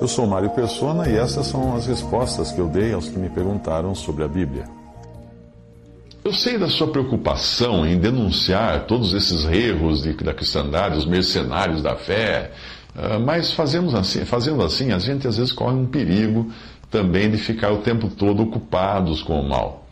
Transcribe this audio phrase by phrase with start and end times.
[0.00, 3.28] Eu sou Mário Persona e essas são as respostas que eu dei aos que me
[3.28, 4.64] perguntaram sobre a Bíblia.
[6.24, 11.82] Eu sei da sua preocupação em denunciar todos esses erros de, da cristandade, os mercenários
[11.82, 12.52] da fé,
[12.94, 16.48] ah, mas fazemos assim, fazendo assim, a gente às vezes corre um perigo
[16.90, 19.86] também de ficar o tempo todo ocupados com o mal.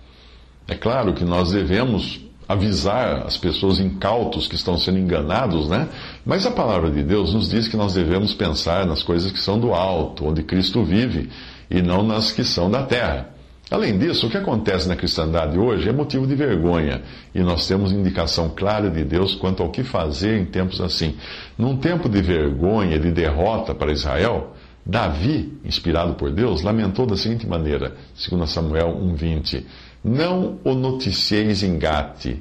[0.68, 5.88] É claro que nós devemos avisar as pessoas incautos que estão sendo enganados, né?
[6.24, 9.58] Mas a palavra de Deus nos diz que nós devemos pensar nas coisas que são
[9.58, 11.28] do alto, onde Cristo vive,
[11.70, 13.30] e não nas que são da terra.
[13.68, 17.02] Além disso, o que acontece na cristandade hoje é motivo de vergonha,
[17.34, 21.16] e nós temos indicação clara de Deus quanto ao que fazer em tempos assim.
[21.58, 24.54] Num tempo de vergonha, de derrota para Israel,
[24.86, 29.64] Davi, inspirado por Deus, lamentou da seguinte maneira, segundo Samuel 1:20:
[30.04, 32.36] Não o noticieis em Gate,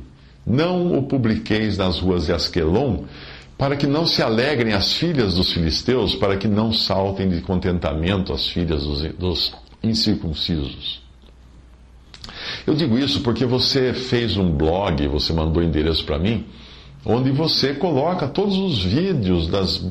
[0.46, 3.06] não o publiqueis nas ruas de Asquelon,
[3.58, 8.32] para que não se alegrem as filhas dos filisteus, para que não saltem de contentamento
[8.32, 11.02] as filhas dos, dos incircuncisos.
[12.68, 16.46] Eu digo isso porque você fez um blog, você mandou endereço para mim,
[17.04, 19.84] onde você coloca todos os vídeos das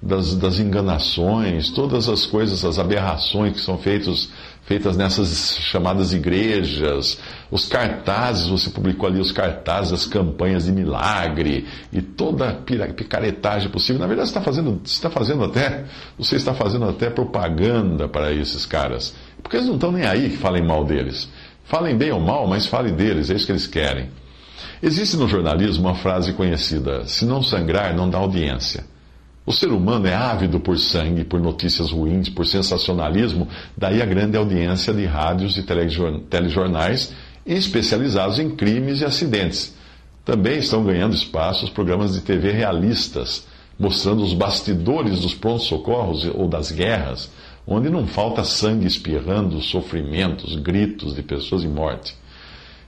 [0.00, 4.30] das, das enganações, todas as coisas, as aberrações que são feitos,
[4.64, 7.18] feitas nessas chamadas igrejas,
[7.50, 13.70] os cartazes, você publicou ali os cartazes das campanhas de milagre e toda a picaretagem
[13.70, 14.00] possível.
[14.00, 15.84] Na verdade, você está fazendo, está fazendo até,
[16.18, 19.14] você está fazendo até propaganda para esses caras.
[19.42, 21.28] Porque eles não estão nem aí que falem mal deles.
[21.64, 24.08] Falem bem ou mal, mas falem deles, é isso que eles querem.
[24.82, 28.84] Existe no jornalismo uma frase conhecida: se não sangrar, não dá audiência.
[29.46, 33.46] O ser humano é ávido por sangue, por notícias ruins, por sensacionalismo,
[33.76, 37.14] daí a grande audiência de rádios e telejornais
[37.46, 39.72] especializados em crimes e acidentes.
[40.24, 43.46] Também estão ganhando espaço os programas de TV realistas,
[43.78, 47.30] mostrando os bastidores dos prontos-socorros ou das guerras,
[47.64, 52.16] onde não falta sangue espirrando, sofrimentos, gritos de pessoas em morte.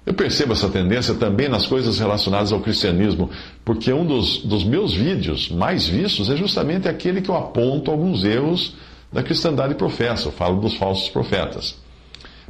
[0.09, 3.29] Eu percebo essa tendência também nas coisas relacionadas ao cristianismo,
[3.63, 8.25] porque um dos, dos meus vídeos mais vistos é justamente aquele que eu aponto alguns
[8.25, 8.75] erros
[9.13, 11.77] da cristandade professa, eu falo dos falsos profetas.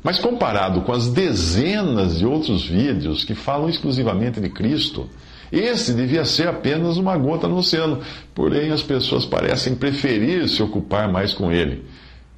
[0.05, 5.11] Mas comparado com as dezenas de outros vídeos que falam exclusivamente de Cristo,
[5.51, 7.99] esse devia ser apenas uma gota no oceano,
[8.37, 11.85] porém as pessoas parecem preferir se ocupar mais com ele.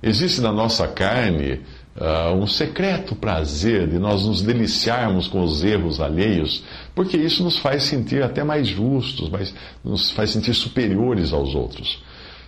[0.02, 1.60] Existe na nossa carne
[1.96, 6.62] uh, um secreto prazer de nós nos deliciarmos com os erros alheios,
[6.94, 12.02] porque isso nos faz sentir até mais justos, mais, nos faz sentir superiores aos outros.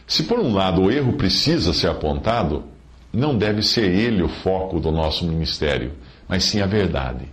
[0.07, 2.65] Se por um lado o erro precisa ser apontado,
[3.13, 5.93] não deve ser ele o foco do nosso ministério,
[6.29, 7.27] mas sim a verdade.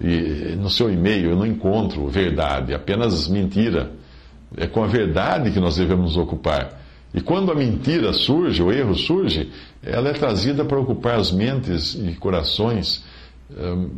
[0.00, 3.92] E no seu e-mail eu não encontro verdade, apenas mentira.
[4.56, 6.83] É com a verdade que nós devemos nos ocupar.
[7.14, 9.48] E quando a mentira surge, o erro surge,
[9.80, 13.04] ela é trazida para ocupar as mentes e corações,
[13.56, 13.90] hum,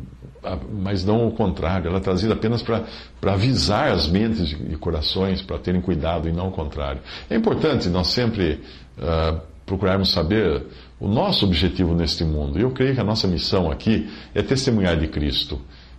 [0.82, 1.88] mas não o contrário.
[1.88, 2.84] Ela é trazida apenas para,
[3.18, 7.00] para avisar as mentes e corações para terem cuidado e não o contrário.
[7.30, 8.60] É importante nós sempre
[8.98, 10.62] uh, procurarmos saber
[11.00, 12.58] o nosso objetivo neste mundo.
[12.58, 15.58] Eu creio que a nossa missão aqui é testemunhar de Cristo.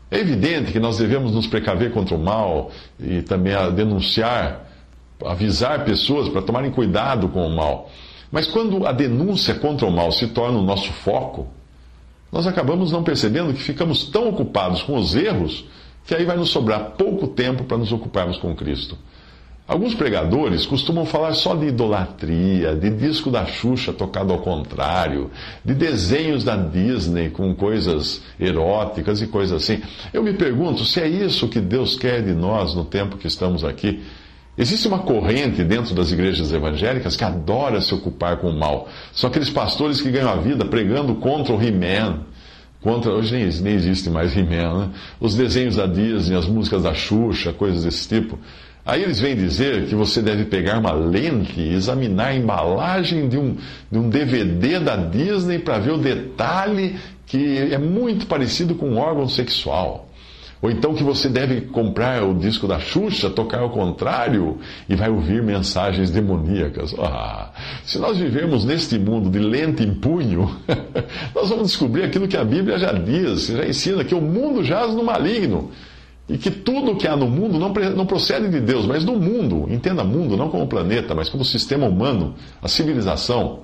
[0.10, 4.67] É evidente que nós devemos nos precaver contra o mal e também denunciar
[5.26, 7.90] avisar pessoas para tomarem cuidado com o mal.
[8.32, 11.48] Mas quando a denúncia contra o mal se torna o nosso foco,
[12.32, 15.66] nós acabamos não percebendo que ficamos tão ocupados com os erros
[16.06, 18.98] que aí vai nos sobrar pouco tempo para nos ocuparmos com Cristo.
[19.68, 25.30] Alguns pregadores costumam falar só de idolatria, de disco da Xuxa tocado ao contrário,
[25.64, 29.82] de desenhos da Disney com coisas eróticas e coisas assim.
[30.14, 33.66] Eu me pergunto se é isso que Deus quer de nós no tempo que estamos
[33.66, 34.02] aqui.
[34.58, 38.90] Existe uma corrente dentro das igrejas evangélicas que adora se ocupar com o mal.
[39.14, 42.22] São aqueles pastores que ganham a vida pregando contra o He-Man.
[42.82, 44.90] Contra, hoje nem, nem existe mais He-Man, né?
[45.20, 48.40] Os desenhos da Disney, as músicas da Xuxa, coisas desse tipo.
[48.84, 53.38] Aí eles vêm dizer que você deve pegar uma lente e examinar a embalagem de
[53.38, 53.58] um,
[53.92, 56.96] de um DVD da Disney para ver o detalhe
[57.28, 60.07] que é muito parecido com um órgão sexual.
[60.62, 64.58] Ou então que você deve comprar o disco da Xuxa, tocar ao contrário
[64.90, 66.96] e vai ouvir mensagens demoníacas.
[66.98, 67.52] Ah,
[67.84, 70.50] se nós vivemos neste mundo de lente em punho,
[71.36, 74.94] nós vamos descobrir aquilo que a Bíblia já diz, já ensina, que o mundo jaz
[74.96, 75.70] no maligno.
[76.30, 79.66] E que tudo que há no mundo não, não procede de Deus, mas do mundo.
[79.70, 83.62] Entenda mundo, não como planeta, mas como sistema humano, a civilização.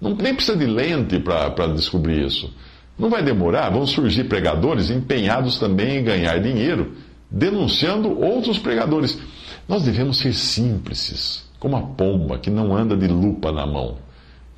[0.00, 2.52] Não, nem precisa de lente para descobrir isso.
[3.00, 6.92] Não vai demorar, vão surgir pregadores empenhados também em ganhar dinheiro,
[7.30, 9.18] denunciando outros pregadores.
[9.66, 13.96] Nós devemos ser simples, como a pomba que não anda de lupa na mão,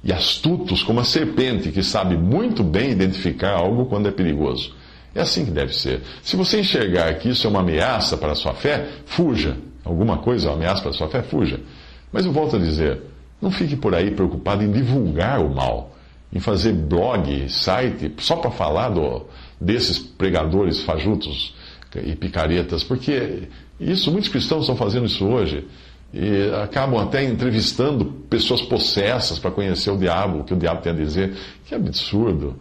[0.03, 4.75] e astutos como a serpente que sabe muito bem identificar algo quando é perigoso.
[5.15, 6.01] É assim que deve ser.
[6.21, 9.57] Se você enxergar que isso é uma ameaça para a sua fé, fuja.
[9.85, 11.61] Alguma coisa é uma ameaça para a sua fé, fuja.
[12.11, 13.03] Mas eu volto a dizer,
[13.41, 15.92] não fique por aí preocupado em divulgar o mal
[16.33, 19.27] em fazer blog, site, só para falar do,
[19.61, 21.55] desses pregadores fajutos
[21.95, 23.49] e picaretas, porque
[23.79, 25.67] isso, muitos cristãos estão fazendo isso hoje
[26.13, 30.93] e acabam até entrevistando pessoas possessas para conhecer o diabo, o que o diabo tem
[30.93, 31.35] a dizer.
[31.65, 32.57] Que absurdo!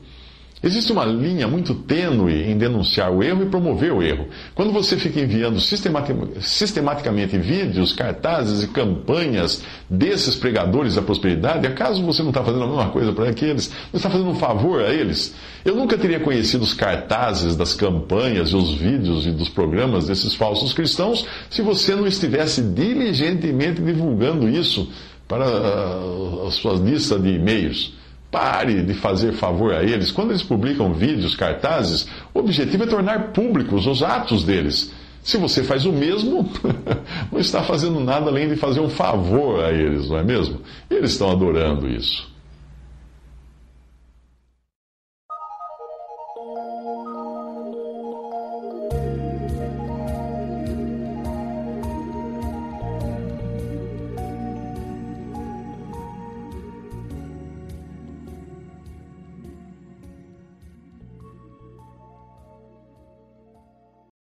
[0.63, 4.27] Existe uma linha muito tênue em denunciar o erro e promover o erro.
[4.53, 12.21] Quando você fica enviando sistematicamente vídeos, cartazes e campanhas desses pregadores da prosperidade, acaso você
[12.21, 13.71] não está fazendo a mesma coisa para aqueles?
[13.91, 15.33] Não está fazendo um favor a eles?
[15.65, 20.35] Eu nunca teria conhecido os cartazes das campanhas e os vídeos e dos programas desses
[20.35, 24.87] falsos cristãos se você não estivesse diligentemente divulgando isso
[25.27, 27.99] para ah, a sua lista de e-mails.
[28.31, 30.09] Pare de fazer favor a eles.
[30.09, 34.93] Quando eles publicam vídeos, cartazes, o objetivo é tornar públicos os atos deles.
[35.21, 36.49] Se você faz o mesmo,
[37.31, 40.61] não está fazendo nada além de fazer um favor a eles, não é mesmo?
[40.89, 42.30] Eles estão adorando isso.